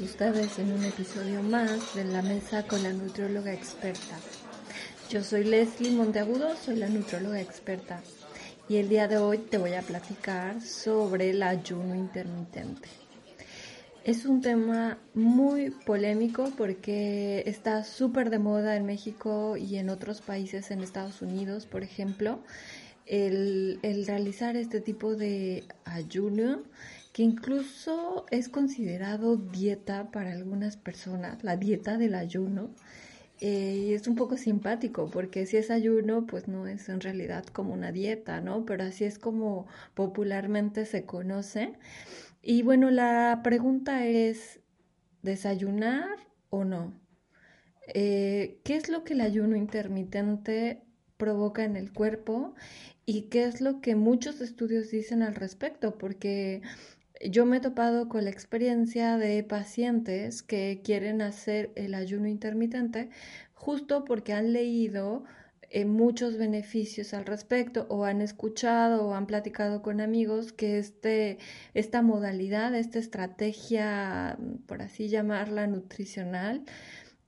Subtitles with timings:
[0.00, 4.16] Ustedes en un episodio más de la mesa con la nutrióloga experta.
[5.10, 8.00] Yo soy Leslie Monteagudo, soy la nutrióloga experta
[8.68, 12.88] y el día de hoy te voy a platicar sobre el ayuno intermitente.
[14.04, 20.20] Es un tema muy polémico porque está súper de moda en México y en otros
[20.20, 22.38] países, en Estados Unidos, por ejemplo,
[23.08, 26.62] el, el realizar este tipo de ayuno
[27.12, 32.70] que incluso es considerado dieta para algunas personas, la dieta del ayuno.
[33.40, 37.44] Eh, y es un poco simpático porque si es ayuno, pues no es en realidad
[37.46, 38.64] como una dieta, ¿no?
[38.64, 41.72] Pero así es como popularmente se conoce.
[42.42, 44.60] Y bueno, la pregunta es,
[45.22, 46.08] ¿desayunar
[46.50, 46.92] o no?
[47.94, 50.82] Eh, ¿Qué es lo que el ayuno intermitente
[51.16, 52.54] provoca en el cuerpo
[53.08, 55.96] y qué es lo que muchos estudios dicen al respecto?
[55.96, 56.60] Porque
[57.24, 63.08] yo me he topado con la experiencia de pacientes que quieren hacer el ayuno intermitente
[63.54, 65.24] justo porque han leído
[65.70, 71.38] eh, muchos beneficios al respecto o han escuchado o han platicado con amigos que este,
[71.72, 76.62] esta modalidad, esta estrategia, por así llamarla, nutricional,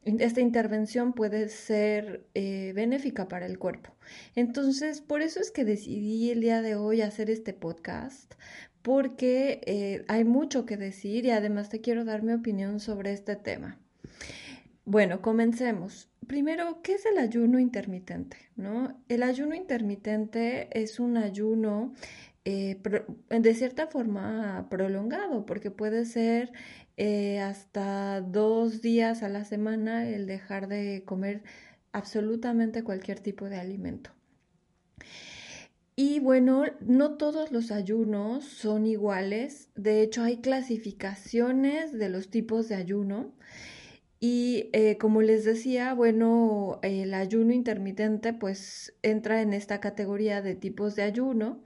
[0.05, 3.95] esta intervención puede ser eh, benéfica para el cuerpo.
[4.35, 8.35] Entonces, por eso es que decidí el día de hoy hacer este podcast,
[8.83, 13.37] porque eh, hay mucho que decir y además te quiero dar mi opinión sobre este
[13.37, 13.79] tema.
[14.87, 16.09] Bueno, comencemos.
[16.27, 18.37] Primero, ¿qué es el ayuno intermitente?
[18.57, 19.01] ¿no?
[19.09, 21.93] El ayuno intermitente es un ayuno
[22.47, 22.81] eh,
[23.29, 26.53] de cierta forma prolongado, porque puede ser
[27.03, 31.43] eh, hasta dos días a la semana el dejar de comer
[31.93, 34.11] absolutamente cualquier tipo de alimento.
[35.97, 39.71] Y bueno, no todos los ayunos son iguales.
[39.77, 43.33] De hecho, hay clasificaciones de los tipos de ayuno.
[44.19, 50.55] Y eh, como les decía, bueno, el ayuno intermitente pues entra en esta categoría de
[50.55, 51.63] tipos de ayuno.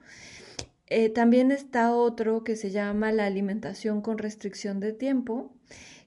[0.87, 5.55] Eh, también está otro que se llama la alimentación con restricción de tiempo,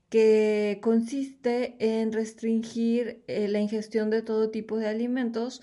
[0.08, 5.60] que consiste en restringir eh, la ingestión de todo tipo de alimentos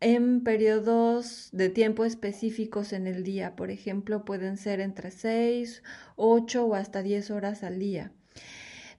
[0.00, 3.56] en periodos de tiempo específicos en el día.
[3.56, 5.82] Por ejemplo, pueden ser entre 6,
[6.16, 8.12] 8 o hasta 10 horas al día.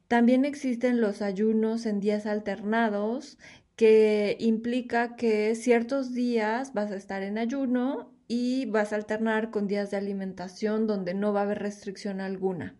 [0.07, 3.37] También existen los ayunos en días alternados,
[3.75, 9.67] que implica que ciertos días vas a estar en ayuno y vas a alternar con
[9.67, 12.75] días de alimentación donde no va a haber restricción alguna.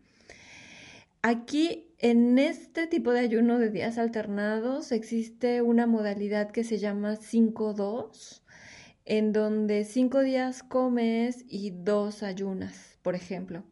[1.23, 7.15] Aquí en este tipo de ayuno de días alternados existe una modalidad que se llama
[7.15, 8.43] 5-2,
[9.05, 13.63] en donde 5 días comes y 2 ayunas, por ejemplo,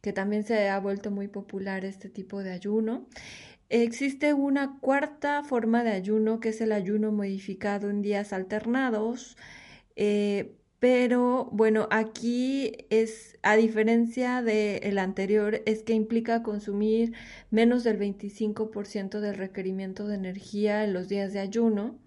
[0.00, 3.06] que también se ha vuelto muy popular este tipo de ayuno.
[3.68, 9.36] Existe una cuarta forma de ayuno que es el ayuno modificado en días alternados.
[9.94, 17.12] Eh, pero bueno, aquí es, a diferencia del anterior, es que implica consumir
[17.52, 22.00] menos del 25% del requerimiento de energía en los días de ayuno,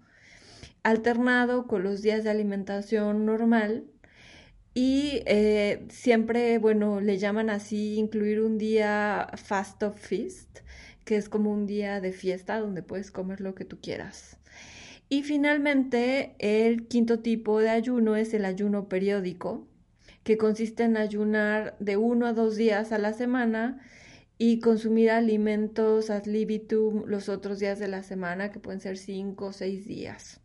[0.82, 3.86] alternado con los días de alimentación normal.
[4.74, 10.58] Y eh, siempre, bueno, le llaman así incluir un día fast of feast,
[11.06, 14.36] que es como un día de fiesta donde puedes comer lo que tú quieras.
[15.08, 19.68] Y finalmente, el quinto tipo de ayuno es el ayuno periódico,
[20.24, 23.80] que consiste en ayunar de uno a dos días a la semana
[24.38, 29.46] y consumir alimentos ad libitum los otros días de la semana, que pueden ser cinco
[29.46, 30.40] o seis días.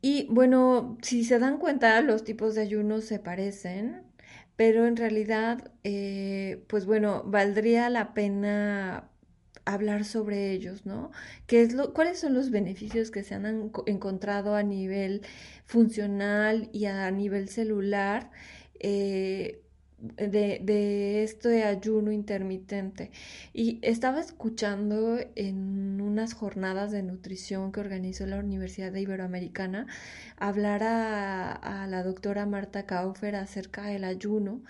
[0.00, 4.02] Y bueno, si se dan cuenta, los tipos de ayunos se parecen,
[4.56, 9.10] pero en realidad, eh, pues bueno, valdría la pena
[9.68, 11.10] hablar sobre ellos, ¿no?
[11.46, 15.22] ¿Qué es lo, ¿Cuáles son los beneficios que se han encontrado a nivel
[15.66, 18.30] funcional y a nivel celular
[18.80, 19.60] eh,
[19.98, 23.10] de, de este ayuno intermitente?
[23.52, 29.86] Y estaba escuchando en unas jornadas de nutrición que organizó la Universidad de Iberoamericana
[30.38, 34.62] hablar a, a la doctora Marta Kaufer acerca del ayuno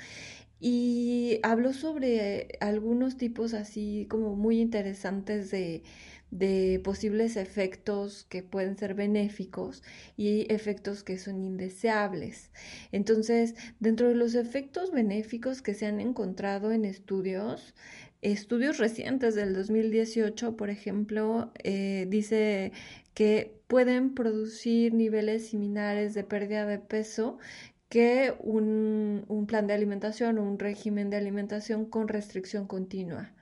[0.60, 5.82] y habló sobre algunos tipos así como muy interesantes de,
[6.30, 9.82] de posibles efectos que pueden ser benéficos
[10.16, 12.50] y efectos que son indeseables.
[12.92, 17.74] Entonces, dentro de los efectos benéficos que se han encontrado en estudios,
[18.20, 22.72] estudios recientes del 2018, por ejemplo, eh, dice
[23.14, 27.38] que pueden producir niveles similares de pérdida de peso
[27.88, 33.32] que un, un plan de alimentación o un régimen de alimentación con restricción continua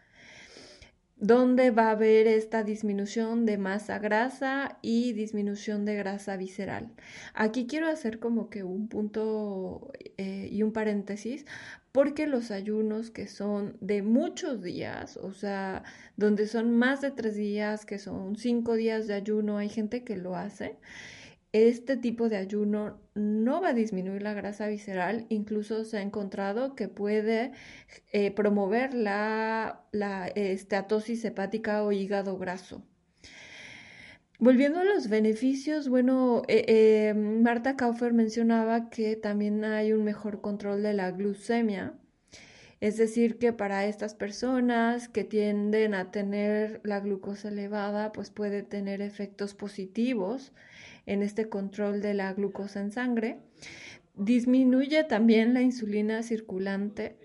[1.16, 6.92] donde va a haber esta disminución de masa grasa y disminución de grasa visceral.
[7.34, 11.46] Aquí quiero hacer como que un punto eh, y un paréntesis
[11.92, 15.82] porque los ayunos que son de muchos días, o sea,
[16.18, 20.16] donde son más de tres días, que son cinco días de ayuno, hay gente que
[20.18, 20.76] lo hace
[21.52, 26.74] este tipo de ayuno no va a disminuir la grasa visceral, incluso se ha encontrado
[26.74, 27.52] que puede
[28.12, 32.82] eh, promover la, la esteatosis hepática o hígado graso.
[34.38, 40.42] Volviendo a los beneficios, bueno, eh, eh, Marta Kaufer mencionaba que también hay un mejor
[40.42, 41.94] control de la glucemia,
[42.80, 48.62] es decir, que para estas personas que tienden a tener la glucosa elevada, pues puede
[48.62, 50.52] tener efectos positivos
[51.06, 53.38] en este control de la glucosa en sangre.
[54.14, 57.16] Disminuye también la insulina circulante,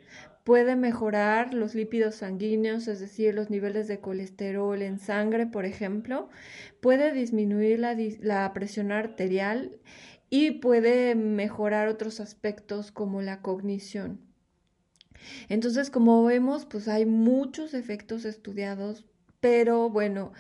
[0.43, 6.29] puede mejorar los lípidos sanguíneos, es decir, los niveles de colesterol en sangre, por ejemplo,
[6.79, 9.79] puede disminuir la, la, presión arterial
[10.29, 14.21] y puede mejorar otros aspectos como la cognición.
[15.49, 19.05] Entonces, como vemos, pues hay muchos efectos estudiados,
[19.41, 20.31] pero bueno,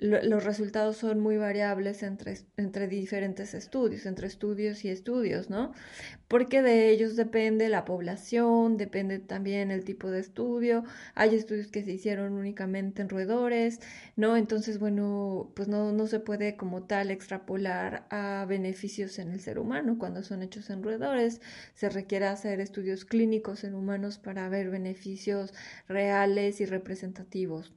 [0.00, 5.74] los resultados son muy variables entre, entre diferentes estudios, entre estudios y estudios, ¿no?
[6.28, 10.84] Porque de ellos depende la población, depende también el tipo de estudio.
[11.14, 13.80] Hay estudios que se hicieron únicamente en roedores,
[14.16, 14.36] ¿no?
[14.38, 19.58] Entonces, bueno, pues no, no se puede como tal extrapolar a beneficios en el ser
[19.58, 21.42] humano cuando son hechos en roedores.
[21.74, 25.52] Se requiere hacer estudios clínicos en humanos para ver beneficios
[25.88, 27.74] reales y representativos.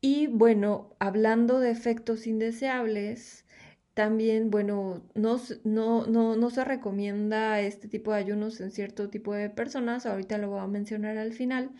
[0.00, 3.46] Y bueno, hablando de efectos indeseables,
[3.96, 9.32] también, bueno, no, no, no, no, se recomienda este tipo de ayunos en cierto tipo
[9.34, 11.70] de personas, ahorita lo voy a mencionar al final,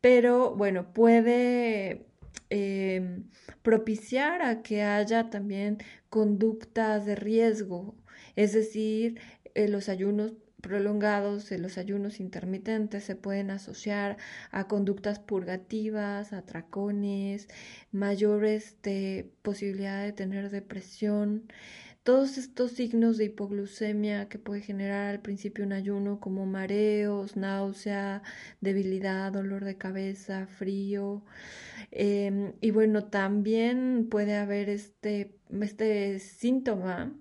[0.00, 2.06] pero bueno, puede
[2.50, 3.28] em,
[3.62, 5.78] propiciar a que haya también
[6.08, 7.94] conductas de riesgo,
[8.34, 9.20] es decir,
[9.54, 14.16] eh, los ayunos prolongados de los ayunos intermitentes se pueden asociar
[14.50, 17.48] a conductas purgativas, atracones,
[17.92, 21.44] mayores de posibilidad de tener depresión.
[22.02, 28.22] Todos estos signos de hipoglucemia que puede generar al principio un ayuno como mareos, náusea,
[28.60, 31.22] debilidad, dolor de cabeza, frío.
[31.90, 37.12] Em, y bueno, también puede haber este, este síntoma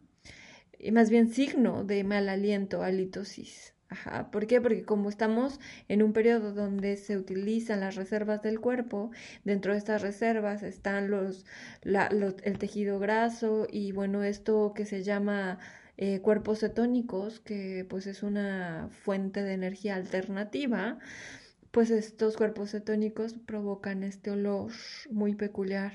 [0.92, 3.74] más bien signo de mal aliento, halitosis.
[3.90, 4.32] Ajá.
[4.32, 4.60] ¿Por qué?
[4.60, 9.12] Porque como estamos en un periodo donde se utilizan las reservas del cuerpo,
[9.46, 11.46] dentro de estas reservas están los,
[11.84, 15.60] el tejido graso y bueno, esto que se llama
[15.98, 21.00] eh, cuerpos cetónicos, que pues es una fuente de energía alternativa,
[21.72, 24.72] pues estos cuerpos cetónicos provocan este olor
[25.12, 25.94] muy peculiar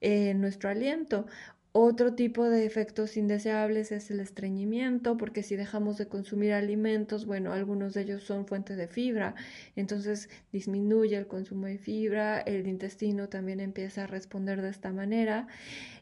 [0.00, 1.26] en nuestro aliento.
[1.74, 7.52] Otro tipo de efectos indeseables es el estreñimiento, porque si dejamos de consumir alimentos, bueno,
[7.52, 9.34] algunos de ellos son fuente de fibra,
[9.74, 15.46] entonces disminuye el consumo de fibra, el intestino también empieza a responder de esta manera.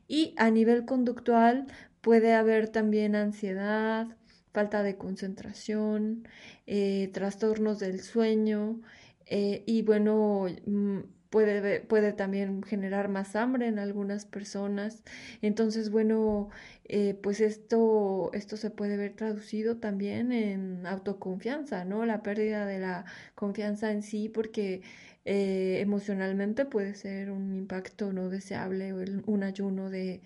[0.09, 1.69] Y a nivel conductual
[2.01, 4.09] puede haber también ansiedad,
[4.53, 6.27] falta de concentración,
[6.67, 8.81] eh, trastornos del sueño
[9.27, 10.99] eh, y bueno, mm,
[11.31, 15.03] puede, puede también generar más hambre en algunas personas.
[15.43, 16.51] Entonces, bueno,
[16.85, 22.05] eh, pues esto, esto se puede ver traducido también en autoconfianza, ¿no?
[22.07, 24.83] La pérdida de la confianza en sí, porque
[25.25, 30.23] eh, emocionalmente puede ser un impacto no deseable o un ayuno de,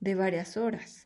[0.00, 1.05] de varias horas.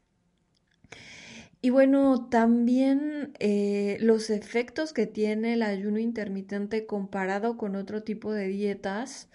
[1.62, 8.33] Y bueno, también eh, los efectos que tiene el ayuno intermitente comparado con otro tipo
[8.33, 9.29] de dietas.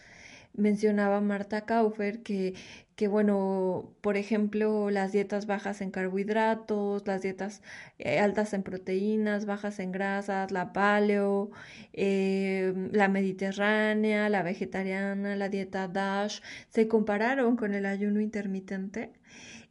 [0.53, 2.55] Mencionaba Marta Kaufer que,
[2.95, 7.61] que, bueno, por ejemplo, las dietas bajas en carbohidratos, las dietas
[7.99, 11.51] eh, altas en proteínas, bajas en grasas, la paleo,
[11.93, 19.13] eh, la mediterránea, la vegetariana, la dieta DASH, se compararon con el ayuno intermitente.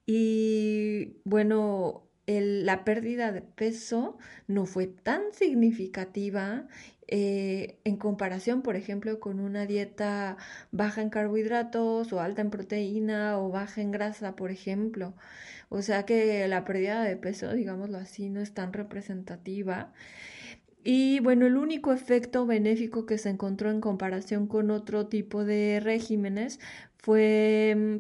[0.07, 6.67] Y bueno, la pérdida de peso no fue tan significativa
[7.07, 10.37] eh, en comparación, por ejemplo, con una dieta
[10.73, 15.15] baja en carbohidratos o alta en proteína o baja en grasa, por ejemplo.
[15.69, 19.93] O sea que la pérdida de peso, digámoslo así, no es tan representativa.
[20.85, 25.81] Y bueno, el único efecto benéfico que se encontró en comparación con otro tipo de
[25.81, 26.61] regímenes
[26.99, 27.97] fue mm,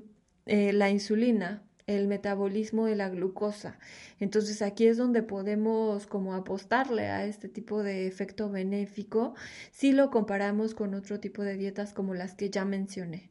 [0.46, 3.78] eh, la insulina el metabolismo de la glucosa.
[4.18, 9.34] Entonces aquí es donde podemos como apostarle a este tipo de efecto benéfico
[9.70, 13.30] si lo comparamos con otro tipo de dietas como las que ya mencioné.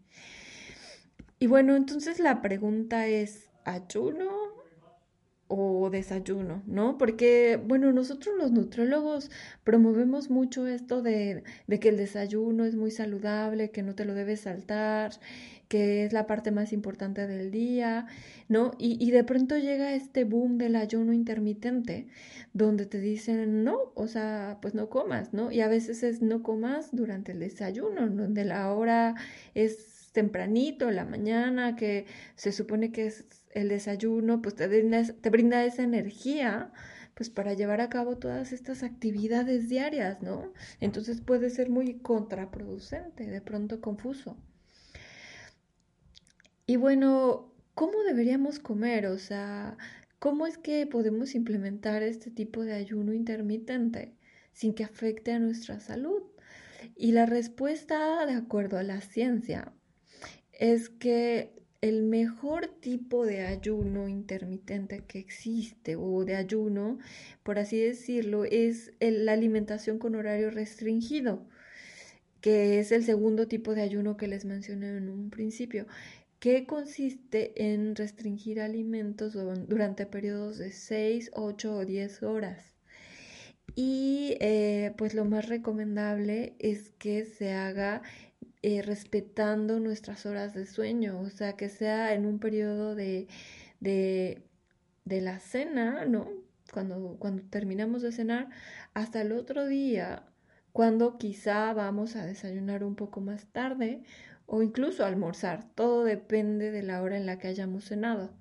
[1.39, 4.53] Y bueno, entonces la pregunta es, ¿ayuno
[5.47, 6.97] o desayuno, ¿no?
[6.97, 9.29] Porque, bueno, nosotros los nutriólogos
[9.63, 14.13] promovemos mucho esto de, de, que el desayuno es muy saludable, que no te lo
[14.15, 15.11] debes saltar,
[15.73, 18.05] que es la parte más importante del día,
[18.47, 18.73] ¿no?
[18.77, 22.05] Y, y de pronto llega este boom del ayuno intermitente,
[22.53, 25.51] donde te dicen, no, o sea, pues no comas, ¿no?
[25.51, 29.15] Y a veces es no comas durante el desayuno, donde la hora
[29.55, 35.29] es tempranito, la mañana, que se supone que es el desayuno pues te brinda, te
[35.31, 36.71] brinda esa energía
[37.15, 40.53] pues para llevar a cabo todas estas actividades diarias, ¿no?
[40.79, 44.37] Entonces puede ser muy contraproducente, de pronto confuso.
[46.65, 49.07] Y bueno, ¿cómo deberíamos comer?
[49.07, 49.77] O sea,
[50.19, 54.13] ¿cómo es que podemos implementar este tipo de ayuno intermitente
[54.53, 56.23] sin que afecte a nuestra salud?
[56.95, 59.73] Y la respuesta, de acuerdo a la ciencia,
[60.53, 61.51] es que
[61.81, 66.97] el mejor tipo de ayuno intermitente que existe o de ayuno,
[67.43, 71.45] por así decirlo, es la alimentación con horario restringido,
[72.39, 75.87] que es el segundo tipo de ayuno que les mencioné en un principio,
[76.43, 82.75] que consiste en restringir alimentos durante periodos de 6, 8 o 10 horas.
[83.75, 88.01] Y eh, pues lo más recomendable es que se haga
[88.61, 93.29] eh, respetando nuestras horas de sueño, o sea, que sea en un periodo de,
[93.79, 94.43] de,
[95.05, 96.29] de la cena, ¿no?
[96.73, 98.49] Cuando, cuando terminamos de cenar,
[98.93, 100.25] hasta el otro día,
[100.73, 104.03] cuando quizá vamos a desayunar un poco más tarde
[104.45, 108.31] o incluso almorzar, todo depende de la hora en la que hayamos cenado.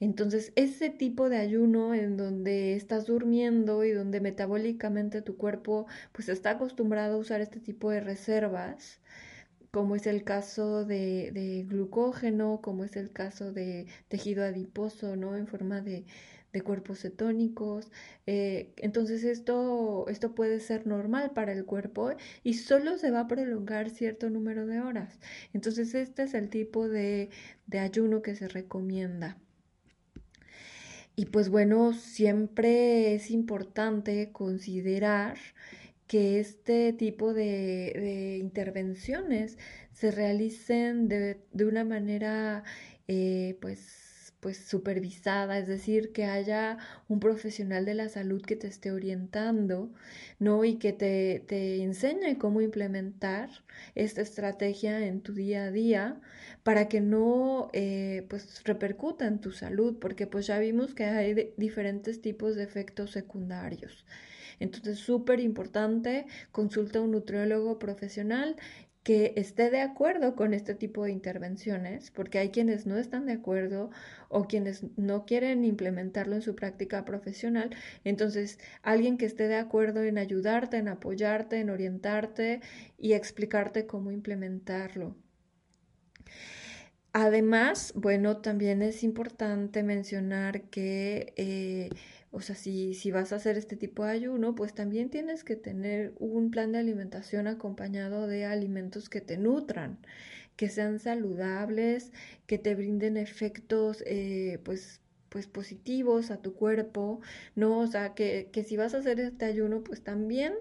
[0.00, 6.28] Entonces, ese tipo de ayuno en donde estás durmiendo y donde metabólicamente tu cuerpo pues
[6.28, 9.00] está acostumbrado a usar este tipo de reservas,
[9.70, 15.36] como es el caso de, glucógeno, como es el caso de tejido adiposo, ¿no?
[15.36, 16.04] En forma de,
[16.60, 17.90] cuerpos cetónicos.
[18.26, 22.10] Eh, entonces esto, esto puede ser normal para el cuerpo
[22.44, 25.18] y solo se va a prolongar cierto número de horas.
[25.54, 27.30] Entonces este es el tipo de,
[27.66, 29.38] de ayuno que se recomienda.
[31.16, 35.36] Y pues bueno, siempre es importante considerar
[36.12, 39.56] que este tipo de, intervenciones
[39.92, 42.64] se realicen de, una manera
[43.08, 44.01] eh, pues,
[44.42, 46.76] pues supervisada, es decir, que haya
[47.08, 49.92] un profesional de la salud que te esté orientando,
[50.40, 50.64] ¿no?
[50.64, 53.50] Y que te, te enseñe cómo implementar
[53.94, 56.20] esta estrategia en tu día a día
[56.64, 61.54] para que no eh, pues repercuta en tu salud, porque pues ya vimos que hay
[61.56, 64.04] diferentes tipos de efectos secundarios.
[64.58, 68.56] Entonces, súper importante, consulta a un nutriólogo profesional
[69.02, 73.32] que esté de acuerdo con este tipo de intervenciones, porque hay quienes no están de
[73.32, 73.90] acuerdo
[74.28, 77.70] o quienes no quieren implementarlo en su práctica profesional.
[78.04, 82.60] Entonces, alguien que esté de acuerdo en ayudarte, en apoyarte, en orientarte
[82.98, 85.16] y explicarte cómo implementarlo.
[87.14, 91.90] Además, bueno, también es importante mencionar que eh,
[92.32, 95.54] o sea, si, si vas a hacer este tipo de ayuno, pues también tienes que
[95.54, 99.98] tener un plan de alimentación acompañado de alimentos que te nutran,
[100.56, 102.10] que sean saludables,
[102.46, 107.20] que te brinden efectos, eh, pues, pues positivos a tu cuerpo,
[107.54, 107.80] ¿no?
[107.80, 110.54] O sea, que, que si vas a hacer este ayuno, pues también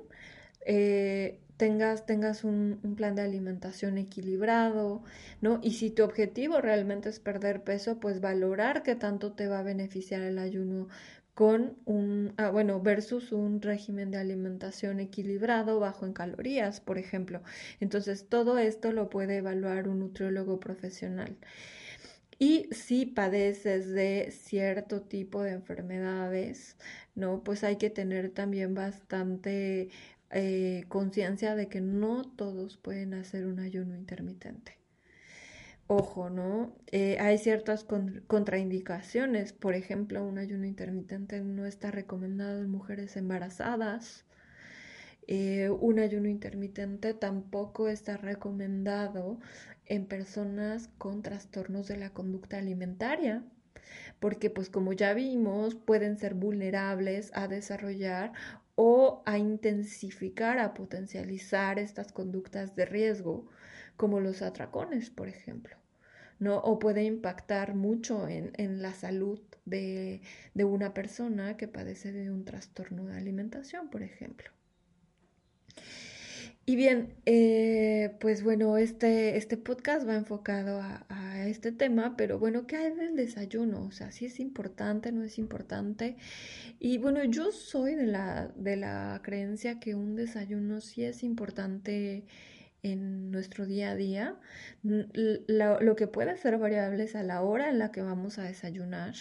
[0.65, 5.03] eh, tengas, tengas un, un, plan de alimentación equilibrado,
[5.41, 5.59] ¿no?
[5.63, 9.63] Y si tu objetivo realmente es perder peso, pues valorar qué tanto te va a
[9.63, 10.87] beneficiar el ayuno
[11.41, 17.41] con un, ah, bueno, versus un régimen de alimentación equilibrado, bajo en calorías, por ejemplo.
[17.79, 21.35] Entonces, todo esto lo puede evaluar un nutriólogo profesional.
[22.37, 26.77] Y si padeces de cierto tipo de enfermedades,
[27.15, 27.43] ¿no?
[27.43, 29.89] Pues hay que tener también bastante
[30.29, 34.80] eh, conciencia de que no todos pueden hacer un ayuno intermitente
[35.91, 36.73] ojo, ¿no?
[36.87, 37.85] Eh, hay ciertas
[38.27, 44.25] contraindicaciones, por ejemplo, un ayuno intermitente no está recomendado en mujeres embarazadas.
[45.27, 49.39] Eh, un ayuno intermitente tampoco está recomendado
[49.85, 53.43] en personas con trastornos de la conducta alimentaria,
[54.21, 58.31] porque pues como ya vimos, pueden ser vulnerables a desarrollar
[58.75, 63.49] o a intensificar, a potencializar estas conductas de riesgo,
[64.01, 65.77] como los atracones, por ejemplo.
[66.39, 66.57] ¿no?
[66.57, 70.21] O puede impactar mucho en, en la salud de,
[70.55, 74.49] de una persona que padece de un trastorno de alimentación, por ejemplo.
[76.65, 82.39] Y bien, eh, pues bueno, este, este podcast va enfocado a, a, este tema, pero
[82.39, 83.85] bueno, ¿qué hay del desayuno?
[83.85, 86.17] O sea, si es importante, no es importante.
[86.79, 92.25] Y bueno, yo soy de la, de la creencia que un desayuno sí es importante
[92.83, 94.39] en nuestro día a día.
[94.83, 99.15] Lo, que puede ser variable es a la hora en la que vamos a desayunar,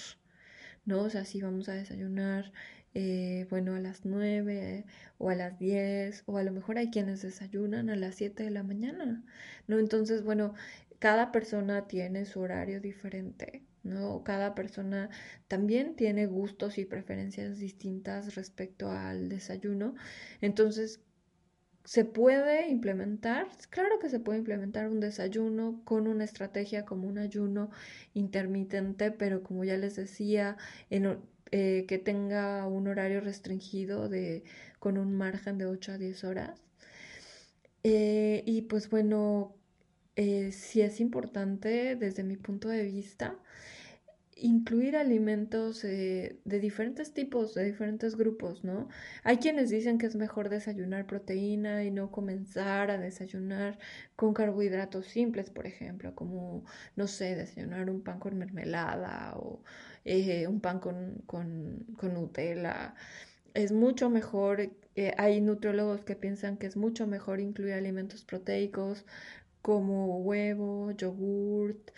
[0.85, 1.03] ¿no?
[1.03, 2.53] O sea, si vamos a desayunar
[2.95, 4.85] eh, bueno, a las 9
[5.19, 8.51] o a las 10 o a lo mejor hay quienes desayunan a las 7 de
[8.51, 9.25] la mañana,
[9.69, 9.79] ¿no?
[9.79, 10.55] Entonces, bueno,
[10.99, 14.25] cada persona tiene su horario diferente, ¿no?
[14.25, 15.09] Cada persona
[15.49, 19.95] también tiene gustos y preferencias distintas respecto al desayuno.
[20.41, 21.01] Entonces,
[21.91, 23.49] ¿Se puede implementar?
[23.69, 27.71] Claro que se puede implementar un desayuno con una estrategia como un ayuno
[28.15, 30.57] intermitente, pero como ya les decía,
[30.89, 34.45] eh, que tenga un horario restringido de,
[34.79, 36.61] con un margen de 8 a 10 horas.
[37.83, 39.57] Eh, y pues bueno,
[40.15, 43.37] eh, sí es importante desde mi punto de vista
[44.41, 48.89] incluir alimentos de diferentes tipos, de diferentes grupos, ¿no?
[49.25, 53.79] Hay quienes dicen que es mejor desayunar proteína y no comenzar a desayunar
[54.17, 56.65] con carbohidratos simples, por ejemplo, como,
[56.97, 59.63] no sé, desayunar un pan con mermelada o
[60.05, 62.95] eh, un pan con, con, con, Nutella.
[63.55, 69.05] Es mucho mejor, eh, hay nutriólogos que piensan que es mucho mejor incluir alimentos proteicos
[69.63, 71.91] como huevo, yogurt,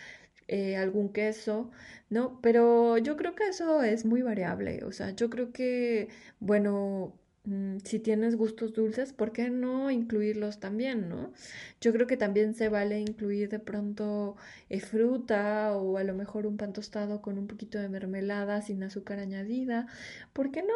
[0.47, 1.71] eh, algún queso,
[2.09, 2.39] ¿no?
[2.41, 6.09] Pero yo creo que eso es muy variable, o sea, yo creo que,
[6.39, 7.13] bueno,
[7.45, 11.33] Mm, si tienes gustos dulces, ¿por qué no incluirlos también, no?
[11.81, 14.37] Yo creo que también se vale incluir de pronto
[14.69, 18.81] eh, fruta o a lo mejor un pan tostado con un poquito de mermelada sin
[18.83, 19.87] azúcar añadida.
[20.31, 20.73] ¿Por qué no?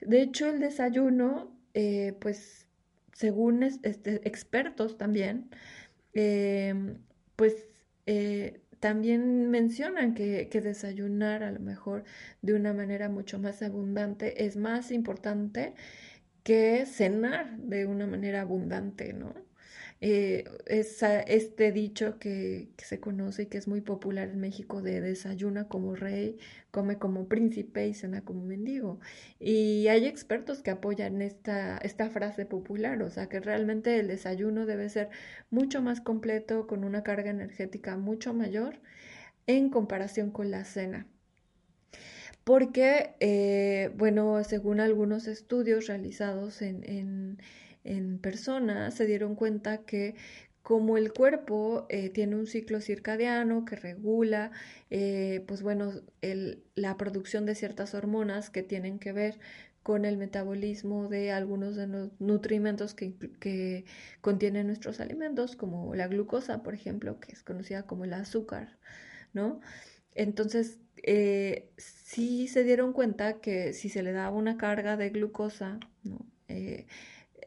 [0.00, 2.66] De hecho, el desayuno, eh, pues,
[3.12, 5.50] según este, expertos también,
[6.14, 6.98] em,
[7.36, 7.68] pues
[8.06, 12.04] eh, también mencionan que, que, desayunar a lo mejor
[12.42, 15.74] de una manera mucho más abundante es más importante
[16.44, 19.45] que cenar de una manera abundante, ¿no?
[20.00, 25.68] Eh, este dicho que, se conoce y que es muy popular en México de desayuna
[25.68, 26.38] como rey,
[26.70, 29.00] come como príncipe y cena como mendigo.
[29.40, 34.66] Y hay expertos que apoyan esta, esta frase popular, o sea que realmente el desayuno
[34.66, 35.08] debe ser
[35.50, 38.80] mucho más completo, con una carga energética mucho mayor
[39.46, 41.06] en comparación con la cena
[42.46, 47.38] porque, eh, bueno, según algunos estudios realizados en, en,
[48.20, 50.14] personas, se dieron cuenta que
[50.62, 54.50] como el cuerpo eh, tiene un ciclo circadiano que regula,
[54.90, 55.92] eh, pues bueno,
[56.74, 59.38] la producción de ciertas hormonas que tienen que ver
[59.84, 63.84] con el metabolismo de algunos de los nutrimentos que,
[64.20, 68.76] contienen nuestros alimentos, como la glucosa, por ejemplo, que es conocida como el azúcar,
[69.32, 69.60] ¿no?
[70.16, 75.78] Entonces, eh, sí se dieron cuenta que si se le daba una carga de glucosa
[76.48, 76.86] eh,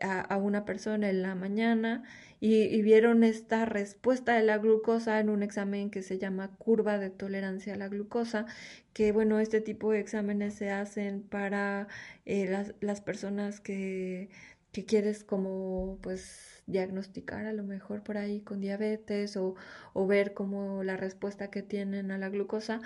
[0.02, 2.04] a, una persona en la mañana
[2.40, 7.10] y, vieron esta respuesta de la glucosa en un examen que se llama curva de
[7.10, 8.46] tolerancia a la glucosa,
[8.94, 11.88] que bueno, este tipo de exámenes se hacen para
[12.26, 14.30] eh, las, las personas que
[14.72, 19.56] que quieres como pues diagnosticar a lo mejor por ahí con diabetes o,
[19.94, 22.82] o ver como la respuesta que tienen a la glucosa,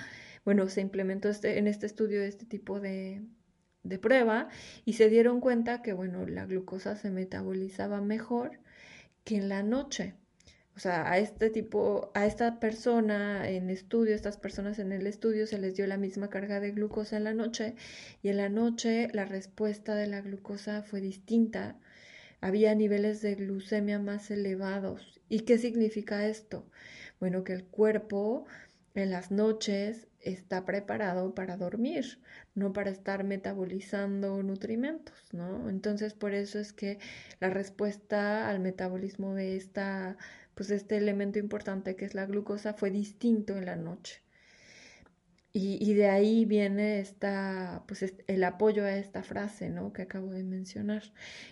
[0.45, 3.21] bueno, se implementó este, en este estudio este tipo de,
[3.83, 4.49] de prueba
[4.85, 8.59] y se dieron cuenta que bueno, la glucosa se metabolizaba mejor
[9.23, 10.15] que en la noche.
[10.75, 15.45] O sea, a este tipo, a esta persona en estudio, estas personas en el estudio
[15.45, 17.75] se les dio la misma carga de glucosa en la noche
[18.23, 21.77] y en la noche la respuesta de la glucosa fue distinta.
[22.41, 25.21] Había niveles de glucemia más elevados.
[25.29, 26.65] ¿Y qué significa esto?
[27.19, 28.45] Bueno, que el cuerpo
[28.95, 32.19] en las noches está preparado para dormir,
[32.55, 35.69] no para estar metabolizando nutrimentos, ¿no?
[35.69, 36.99] Entonces, por eso es que
[37.39, 40.17] la respuesta al metabolismo de esta
[40.55, 44.22] pues este elemento importante que es la glucosa fue distinto en la noche.
[45.55, 49.93] Y, de ahí viene esta, pues el apoyo a esta frase, ¿no?
[49.93, 51.03] Que acabo de mencionar.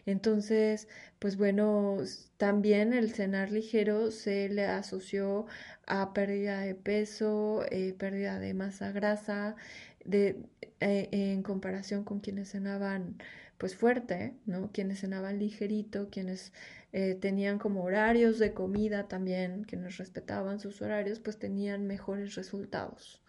[0.07, 0.87] Entonces,
[1.19, 1.97] pues bueno,
[2.37, 5.45] también el cenar ligero se le asoció
[5.85, 9.55] a pérdida de peso, eh, pérdida de masa grasa,
[10.03, 10.37] de,
[10.79, 13.17] eh, en comparación con quienes cenaban
[13.59, 14.71] pues fuerte, ¿no?
[14.73, 16.53] Quienes cenaban ligerito, quienes
[16.93, 22.33] eh, tenían como horarios de comida también, que nos respetaban sus horarios, pues tenían mejores
[22.35, 23.21] resultados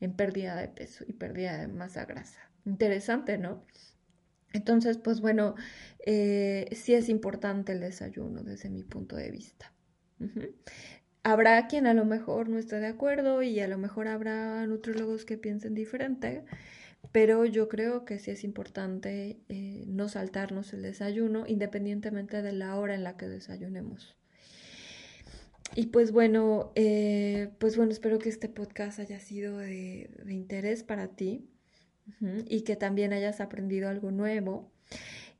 [0.00, 2.40] en pérdida de peso y pérdida de masa grasa.
[2.64, 3.64] Interesante, ¿no?
[4.52, 5.54] Entonces, pues bueno,
[6.06, 9.72] eh, sí es importante el desayuno desde mi punto de vista.
[11.22, 15.24] Habrá quien a lo mejor no esté de acuerdo y a lo mejor habrá nutrólogos
[15.24, 16.44] que piensen diferente,
[17.12, 22.76] pero yo creo que sí es importante eh, no saltarnos el desayuno independientemente de la
[22.76, 24.17] hora en la que desayunemos.
[25.74, 31.08] Y pues bueno, eh, pues bueno, espero que este podcast haya sido de, interés para
[31.08, 31.48] ti
[32.46, 34.70] y que también hayas aprendido algo nuevo.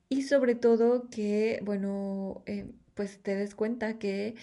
[0.09, 4.35] Y sobre todo que, bueno, eh, pues te des cuenta que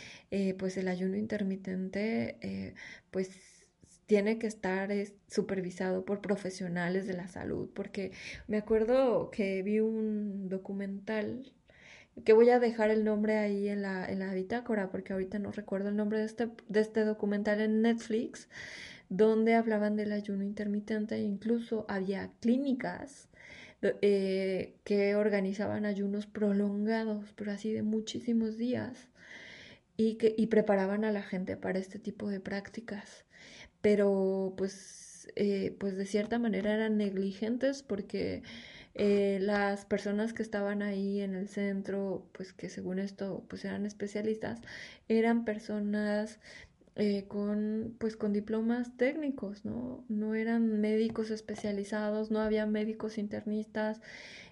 [0.57, 2.73] pues el ayuno intermitente
[3.11, 3.29] pues
[4.05, 4.91] tiene que estar
[5.27, 8.11] supervisado por profesionales de la salud, porque
[8.47, 11.54] me acuerdo que vi un documental
[12.23, 15.51] que voy a dejar el nombre ahí en la, en la bitácora, porque ahorita no
[15.51, 18.47] recuerdo el nombre de este, de este documental en Netflix,
[19.09, 23.29] donde hablaban del ayuno intermitente incluso había clínicas
[24.01, 29.09] eh, que organizaban ayunos prolongados, pero así de muchísimos días,
[29.97, 33.25] y, que, y preparaban a la gente para este tipo de prácticas.
[33.81, 38.43] Pero pues, eh, pues de cierta manera eran negligentes porque
[38.95, 43.85] eh, las personas que estaban ahí en el centro, pues que según esto pues eran
[43.85, 44.61] especialistas,
[45.09, 46.39] eran personas
[46.95, 50.05] eh, con pues con diplomas técnicos, ¿no?
[50.09, 54.01] No eran médicos especializados, no había médicos internistas,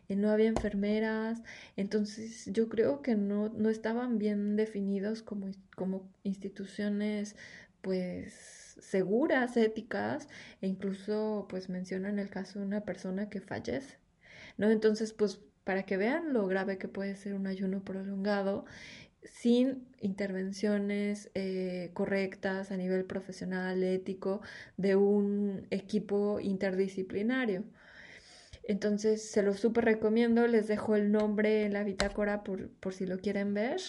[0.10, 1.44] no había enfermeras,
[1.76, 7.36] entonces yo creo que no, no estaban bien definidos como, como instituciones
[7.82, 8.34] pues
[8.80, 10.30] seguras, éticas,
[10.62, 13.98] e incluso pues mencionan el caso de una persona que fallece,
[14.58, 14.70] ¿no?
[14.70, 18.66] Entonces, pues para que vean lo grave que puede ser un ayuno prolongado
[19.24, 24.42] sin intervenciones eh, correctas a nivel profesional, ético,
[24.78, 27.64] de un equipo interdisciplinario.
[28.64, 33.06] Entonces, se lo súper recomiendo, les dejo el nombre en la bitácora por, por si
[33.06, 33.82] lo quieren ver.